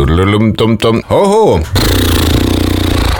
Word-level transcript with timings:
Hoho. 0.00 1.60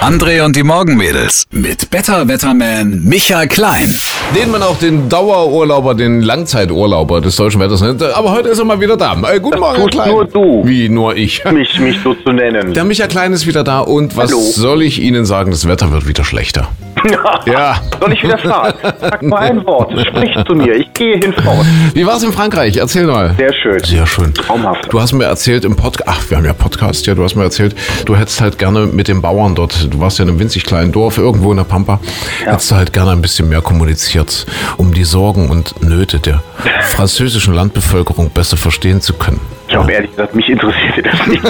André 0.00 0.42
und 0.42 0.56
die 0.56 0.62
Morgenmädels 0.62 1.44
mit 1.50 1.90
Better 1.90 2.26
Wetterman 2.26 3.02
Michael 3.04 3.46
Klein. 3.46 3.94
Den 4.34 4.50
man 4.50 4.62
auch 4.62 4.78
den 4.78 5.10
Dauerurlauber, 5.10 5.94
den 5.94 6.22
Langzeiturlauber 6.22 7.20
des 7.20 7.36
deutschen 7.36 7.60
Wetters 7.60 7.82
nennt. 7.82 8.02
Aber 8.02 8.32
heute 8.32 8.48
ist 8.48 8.58
er 8.58 8.64
mal 8.64 8.80
wieder 8.80 8.96
da. 8.96 9.12
Äh, 9.30 9.38
guten 9.38 9.60
Morgen, 9.60 9.76
Herr 9.76 9.84
tust 9.84 9.92
Klein. 9.92 10.10
nur 10.12 10.24
du. 10.24 10.62
Wie 10.66 10.88
nur 10.88 11.14
ich. 11.14 11.44
mich, 11.52 11.78
mich 11.78 11.98
so 12.02 12.14
zu 12.14 12.32
nennen. 12.32 12.72
Der 12.72 12.84
Michael 12.84 13.10
Klein 13.10 13.34
ist 13.34 13.46
wieder 13.46 13.64
da 13.64 13.80
und 13.80 14.16
was 14.16 14.30
Hallo. 14.30 14.40
soll 14.40 14.82
ich 14.82 14.98
Ihnen 15.00 15.26
sagen? 15.26 15.50
Das 15.50 15.68
Wetter 15.68 15.92
wird 15.92 16.08
wieder 16.08 16.24
schlechter. 16.24 16.68
Ja. 17.46 17.80
Soll 18.00 18.12
ich 18.12 18.22
widerfahren? 18.22 18.74
Sag 19.00 19.22
mal 19.22 19.38
ein 19.38 19.66
Wort. 19.66 19.92
Sprich 20.06 20.36
zu 20.46 20.54
mir. 20.54 20.74
Ich 20.74 20.92
gehe 20.92 21.16
hinfort. 21.16 21.66
Wie 21.94 22.06
war 22.06 22.16
es 22.16 22.22
in 22.22 22.32
Frankreich? 22.32 22.76
Erzähl 22.76 23.06
mal. 23.06 23.34
Sehr 23.36 23.52
schön. 23.52 23.80
Sehr 23.84 24.06
schön. 24.06 24.32
Traumhaft. 24.34 24.92
Du 24.92 25.00
hast 25.00 25.12
mir 25.12 25.24
erzählt 25.24 25.64
im 25.64 25.76
Podcast, 25.76 26.08
ach, 26.08 26.30
wir 26.30 26.36
haben 26.36 26.44
ja 26.44 26.52
Podcast, 26.52 27.06
ja, 27.06 27.14
du 27.14 27.24
hast 27.24 27.34
mir 27.34 27.42
erzählt, 27.44 27.74
du 28.06 28.16
hättest 28.16 28.40
halt 28.40 28.58
gerne 28.58 28.86
mit 28.86 29.08
den 29.08 29.20
Bauern 29.22 29.54
dort, 29.54 29.92
du 29.92 30.00
warst 30.00 30.18
ja 30.18 30.24
in 30.24 30.30
einem 30.30 30.38
winzig 30.38 30.64
kleinen 30.64 30.92
Dorf, 30.92 31.18
irgendwo 31.18 31.50
in 31.50 31.56
der 31.56 31.64
Pampa, 31.64 32.00
hättest 32.44 32.70
du 32.70 32.76
halt 32.76 32.92
gerne 32.92 33.12
ein 33.12 33.22
bisschen 33.22 33.48
mehr 33.48 33.60
kommuniziert, 33.60 34.46
um 34.76 34.94
die 34.94 35.04
Sorgen 35.04 35.50
und 35.50 35.82
Nöte 35.82 36.18
der 36.20 36.42
französischen 36.82 37.54
Landbevölkerung 37.54 38.30
besser 38.30 38.56
verstehen 38.56 39.00
zu 39.00 39.14
können. 39.14 39.40
Ich 39.72 39.78
glaube 39.78 39.92
ehrlich 39.92 40.10
gesagt, 40.10 40.34
mich 40.34 40.46
interessiert 40.50 41.06
das 41.06 41.26
nicht. 41.26 41.42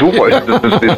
Du 0.00 0.16
wolltest 0.16 0.48
das 0.48 0.80
wissen. 0.80 0.96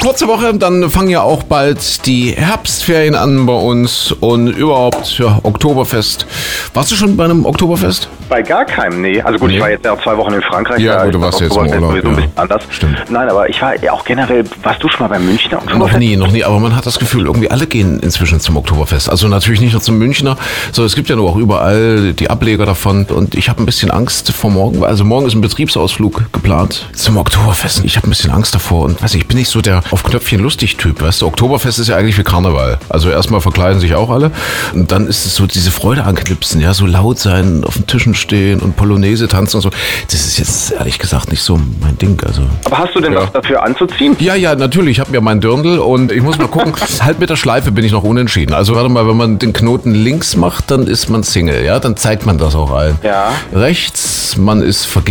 Kurze 0.00 0.26
Woche, 0.28 0.54
dann 0.54 0.88
fangen 0.90 1.10
ja 1.10 1.20
auch 1.22 1.42
bald 1.42 2.06
die 2.06 2.30
Herbstferien 2.30 3.14
an 3.14 3.44
bei 3.46 3.52
uns 3.52 4.12
und 4.12 4.46
überhaupt, 4.48 5.18
ja, 5.18 5.38
Oktoberfest. 5.42 6.24
Warst 6.72 6.92
du 6.92 6.94
schon 6.94 7.16
bei 7.16 7.24
einem 7.24 7.44
Oktoberfest? 7.44 8.08
Bei 8.28 8.40
gar 8.42 8.64
keinem, 8.64 9.02
nee. 9.02 9.20
Also 9.20 9.38
gut, 9.38 9.48
Nee. 9.48 9.56
ich 9.56 9.60
war 9.60 9.70
jetzt 9.70 9.84
ja 9.84 9.92
auch 9.92 10.02
zwei 10.02 10.16
Wochen 10.16 10.32
in 10.34 10.42
Frankreich. 10.42 10.80
Ja, 10.80 11.04
gut, 11.04 11.14
du 11.14 11.20
warst 11.20 11.40
jetzt 11.40 11.56
im 11.56 11.62
Urlaub, 11.62 11.90
ein 11.90 11.96
ja. 11.96 12.10
bisschen 12.10 12.32
anders. 12.36 12.62
Stimmt. 12.70 13.04
Nein, 13.10 13.28
aber 13.28 13.48
ich 13.48 13.60
war 13.60 13.76
ja 13.82 13.92
auch 13.92 14.04
generell, 14.04 14.44
warst 14.62 14.82
du 14.82 14.88
schon 14.88 15.08
mal 15.08 15.14
beim 15.16 15.26
Münchner 15.26 15.56
Noch 15.56 15.64
Oktoberfest? 15.64 15.98
nie, 15.98 16.16
noch 16.16 16.30
nie, 16.30 16.44
aber 16.44 16.60
man 16.60 16.76
hat 16.76 16.86
das 16.86 16.98
Gefühl, 16.98 17.26
irgendwie 17.26 17.50
alle 17.50 17.66
gehen 17.66 17.98
inzwischen 18.00 18.38
zum 18.38 18.56
Oktoberfest. 18.56 19.10
Also 19.10 19.26
natürlich 19.28 19.60
nicht 19.60 19.72
nur 19.72 19.82
zum 19.82 19.98
Münchner, 19.98 20.36
sondern 20.72 20.86
es 20.86 20.94
gibt 20.94 21.08
ja 21.08 21.16
nur 21.16 21.28
auch 21.30 21.36
überall 21.36 22.12
die 22.12 22.30
Ableger 22.30 22.66
davon. 22.66 23.04
Und 23.06 23.34
ich 23.34 23.48
habe 23.48 23.62
ein 23.62 23.66
bisschen 23.66 23.90
Angst 23.90 24.30
vor 24.32 24.50
morgen. 24.50 24.84
Also 24.84 25.04
morgen 25.04 25.17
ist 25.26 25.34
ein 25.34 25.40
Betriebsausflug 25.40 26.32
geplant 26.32 26.86
zum 26.94 27.16
Oktoberfest. 27.16 27.84
Ich 27.84 27.96
habe 27.96 28.06
ein 28.06 28.10
bisschen 28.10 28.30
Angst 28.30 28.54
davor 28.54 28.84
und 28.84 29.02
weiß 29.02 29.14
nicht, 29.14 29.22
ich 29.22 29.28
bin 29.28 29.38
nicht 29.38 29.48
so 29.50 29.60
der 29.60 29.82
auf 29.90 30.02
Knöpfchen 30.04 30.40
lustig 30.40 30.76
Typ. 30.76 31.00
Weißt 31.02 31.22
du, 31.22 31.26
Oktoberfest 31.26 31.78
ist 31.78 31.88
ja 31.88 31.96
eigentlich 31.96 32.18
wie 32.18 32.22
Karneval. 32.22 32.78
Also 32.88 33.10
erstmal 33.10 33.40
verkleiden 33.40 33.80
sich 33.80 33.94
auch 33.94 34.10
alle 34.10 34.30
und 34.74 34.90
dann 34.92 35.06
ist 35.06 35.26
es 35.26 35.34
so 35.34 35.46
diese 35.46 35.70
Freude 35.70 36.04
anknipsen, 36.04 36.60
ja, 36.60 36.74
so 36.74 36.86
laut 36.86 37.18
sein, 37.18 37.64
auf 37.64 37.74
den 37.74 37.86
Tischen 37.86 38.14
stehen 38.14 38.60
und 38.60 38.76
Polonaise 38.76 39.28
tanzen 39.28 39.56
und 39.56 39.62
so. 39.62 39.70
Das 40.10 40.24
ist 40.26 40.38
jetzt 40.38 40.70
ehrlich 40.72 40.98
gesagt 40.98 41.30
nicht 41.30 41.42
so 41.42 41.58
mein 41.80 41.96
Ding. 41.98 42.20
Also 42.26 42.42
Aber 42.64 42.78
hast 42.78 42.94
du 42.94 43.00
denn 43.00 43.12
Ja. 43.12 43.22
was 43.22 43.32
dafür 43.32 43.62
anzuziehen? 43.62 44.16
ja, 44.20 44.34
ja, 44.34 44.54
natürlich. 44.54 44.92
Ich 44.92 45.00
habe 45.00 45.10
mir 45.10 45.20
mein 45.20 45.40
Dirndl 45.40 45.78
und 45.78 46.12
ich 46.12 46.22
muss 46.22 46.38
mal 46.38 46.48
gucken. 46.48 46.72
halt 47.00 47.18
mit 47.20 47.30
der 47.30 47.36
Schleife 47.36 47.72
bin 47.72 47.84
ich 47.84 47.92
noch 47.92 48.02
unentschieden. 48.02 48.52
Also 48.54 48.74
warte 48.74 48.88
mal, 48.88 49.06
wenn 49.06 49.16
man 49.16 49.38
den 49.38 49.52
Knoten 49.52 49.94
links 49.94 50.36
macht, 50.36 50.70
dann 50.70 50.86
ist 50.86 51.08
man 51.10 51.22
Single. 51.22 51.64
Ja, 51.64 51.78
dann 51.78 51.96
zeigt 51.96 52.26
man 52.26 52.38
das 52.38 52.54
auch 52.54 52.70
allen. 52.70 52.98
Ja. 53.02 53.32
Rechts, 53.52 54.36
man 54.36 54.62
ist 54.62 54.84
vergeben 54.86 55.07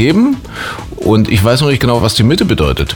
und 0.98 1.30
ich 1.30 1.44
weiß 1.44 1.62
noch 1.62 1.70
nicht 1.70 1.80
genau, 1.80 2.02
was 2.02 2.14
die 2.14 2.23
Mitte 2.23 2.45
bedeutet. 2.45 2.95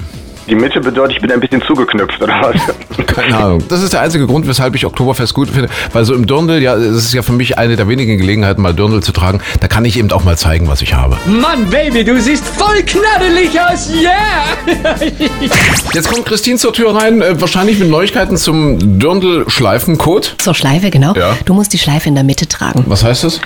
Die 0.49 0.55
Mitte 0.55 0.81
bedeutet, 0.81 1.16
ich 1.16 1.21
bin 1.21 1.31
ein 1.31 1.39
bisschen 1.39 1.61
zugeknüpft, 1.61 2.21
oder 2.21 2.33
was? 2.41 3.05
Keine 3.05 3.38
Ahnung. 3.38 3.63
Das 3.69 3.81
ist 3.81 3.94
der 3.94 4.02
einzige 4.02 4.25
Grund, 4.25 4.47
weshalb 4.47 4.75
ich 4.75 4.85
Oktoberfest 4.85 5.33
gut 5.33 5.49
finde. 5.49 5.69
Weil 5.94 6.03
so 6.03 6.13
im 6.13 6.25
Dirndl, 6.25 6.61
ja, 6.61 6.75
es 6.75 7.05
ist 7.05 7.13
ja 7.13 7.22
für 7.22 7.31
mich 7.31 7.57
eine 7.57 7.75
der 7.75 7.88
wenigen 7.88 8.17
Gelegenheiten, 8.17 8.61
mal 8.61 8.73
Dirndl 8.73 9.02
zu 9.02 9.11
tragen. 9.11 9.39
Da 9.59 9.67
kann 9.67 9.85
ich 9.85 9.97
eben 9.97 10.11
auch 10.11 10.23
mal 10.23 10.38
zeigen, 10.38 10.67
was 10.67 10.81
ich 10.81 10.94
habe. 10.94 11.17
Mann, 11.25 11.69
Baby, 11.69 12.03
du 12.03 12.19
siehst 12.19 12.44
voll 12.45 12.81
knaddelig 12.83 13.52
aus, 13.61 13.89
yeah! 13.94 14.57
Jetzt 15.94 16.11
kommt 16.11 16.25
Christine 16.25 16.57
zur 16.57 16.73
Tür 16.73 16.95
rein, 16.95 17.22
äh, 17.22 17.39
wahrscheinlich 17.39 17.79
mit 17.79 17.89
Neuigkeiten 17.89 18.35
zum 18.35 18.99
Dirndl-Schleifencode. 18.99 20.35
Zur 20.39 20.55
Schleife, 20.55 20.89
genau. 20.89 21.13
Ja. 21.13 21.38
Du 21.45 21.53
musst 21.53 21.72
die 21.72 21.77
Schleife 21.77 22.09
in 22.09 22.16
der 22.16 22.23
Mitte 22.23 22.47
tragen. 22.47 22.83
Was 22.88 23.03
heißt 23.03 23.23
das? 23.23 23.39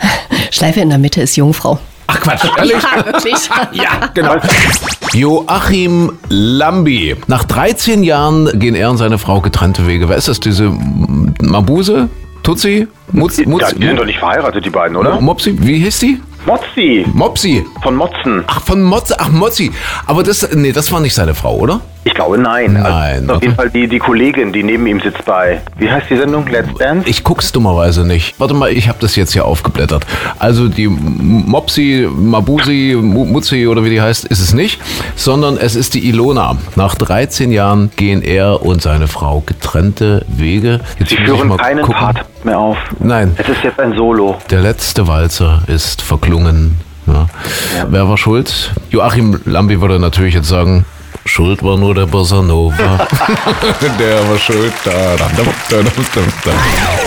Schleife 0.52 0.80
in 0.80 0.90
der 0.90 0.98
Mitte 0.98 1.22
ist 1.22 1.36
Jungfrau. 1.36 1.80
Quatsch, 2.22 2.44
ehrlich? 2.56 2.72
Ja, 2.82 3.06
wirklich. 3.06 3.34
Ja, 3.72 4.08
genau. 4.14 4.36
Joachim 5.12 6.12
Lambi. 6.28 7.16
Nach 7.26 7.44
13 7.44 8.02
Jahren 8.02 8.48
gehen 8.58 8.74
er 8.74 8.90
und 8.90 8.96
seine 8.96 9.18
Frau 9.18 9.40
getrennte 9.40 9.86
Wege. 9.86 10.08
Wer 10.08 10.16
ist 10.16 10.28
das? 10.28 10.40
Diese 10.40 10.64
M- 10.66 11.34
Mabuse? 11.42 12.08
Tutsi? 12.42 12.88
Mutz, 13.12 13.38
Mutz, 13.46 13.62
Ja, 13.62 13.68
die 13.76 13.86
sind 13.86 13.98
doch 13.98 14.04
nicht 14.06 14.18
verheiratet, 14.18 14.64
die 14.64 14.70
beiden, 14.70 14.96
oder? 14.96 15.20
Mopsi? 15.20 15.54
Wie 15.60 15.78
hieß 15.78 15.98
die? 16.00 16.20
Mozzi. 16.46 17.04
Mopsi. 17.12 17.64
Von 17.82 17.94
Motzen. 17.96 18.44
Ach, 18.46 18.60
von 18.62 18.82
Motz, 18.82 19.12
ach, 19.16 19.28
Mozzi. 19.30 19.70
Aber 20.06 20.22
das, 20.22 20.48
nee, 20.54 20.72
das 20.72 20.90
war 20.92 21.00
nicht 21.00 21.14
seine 21.14 21.34
Frau, 21.34 21.56
oder? 21.56 21.80
Ich 22.04 22.14
glaube, 22.14 22.36
nein. 22.36 22.72
Nein, 22.72 23.20
Also, 23.22 23.34
auf 23.34 23.42
jeden 23.42 23.54
Fall 23.54 23.70
die, 23.70 23.86
die 23.86 24.00
Kollegin, 24.00 24.52
die 24.52 24.64
neben 24.64 24.84
ihm 24.88 25.00
sitzt 25.00 25.24
bei, 25.24 25.60
wie 25.78 25.88
heißt 25.88 26.06
die 26.10 26.16
Sendung? 26.16 26.48
Let's 26.48 26.74
Dance? 26.76 27.08
Ich 27.08 27.22
guck's 27.22 27.52
dummerweise 27.52 28.04
nicht. 28.04 28.34
Warte 28.40 28.54
mal, 28.54 28.72
ich 28.72 28.88
habe 28.88 28.98
das 29.00 29.14
jetzt 29.14 29.32
hier 29.34 29.44
aufgeblättert. 29.44 30.04
Also 30.40 30.68
die 30.68 30.88
Mopsi, 30.88 32.08
Mabusi, 32.12 32.96
Mu- 33.00 33.24
Mutzi 33.24 33.68
oder 33.68 33.84
wie 33.84 33.90
die 33.90 34.00
heißt, 34.00 34.24
ist 34.24 34.40
es 34.40 34.52
nicht, 34.52 34.80
sondern 35.14 35.56
es 35.56 35.76
ist 35.76 35.94
die 35.94 36.08
Ilona. 36.08 36.56
Nach 36.74 36.96
13 36.96 37.52
Jahren 37.52 37.92
gehen 37.96 38.20
er 38.22 38.62
und 38.66 38.82
seine 38.82 39.06
Frau 39.06 39.42
getrennte 39.46 40.24
Wege. 40.28 40.80
Jetzt 40.98 41.10
Sie 41.10 41.16
führen 41.16 41.56
keinen 41.56 41.82
gucken. 41.82 42.00
Part 42.00 42.24
mehr 42.44 42.58
auf. 42.58 42.76
Nein. 42.98 43.34
Es 43.36 43.48
ist 43.48 43.62
jetzt 43.62 43.78
ein 43.80 43.94
Solo. 43.96 44.36
Der 44.50 44.60
letzte 44.60 45.06
Walzer 45.06 45.62
ist 45.66 46.02
verklungen. 46.02 46.80
Ja. 47.06 47.26
Wer 47.88 48.08
war 48.08 48.16
schuld? 48.16 48.72
Joachim 48.90 49.40
Lambi 49.44 49.80
würde 49.80 49.98
natürlich 49.98 50.34
jetzt 50.34 50.48
sagen, 50.48 50.84
Schuld 51.24 51.62
war 51.62 51.76
nur 51.78 51.94
der 51.94 52.06
Bossa 52.06 52.42
Nova. 52.42 52.74
der 53.98 54.28
war 54.28 54.38
schuld. 54.38 54.72
Da, 54.84 54.90
da, 55.16 55.30
da, 55.36 55.42
da, 55.70 55.82
da, 55.82 56.20
da. 56.44 57.01